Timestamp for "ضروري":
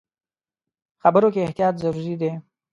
1.83-2.15